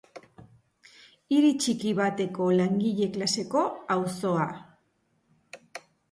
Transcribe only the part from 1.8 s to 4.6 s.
bateko langile-klaseko auzoa.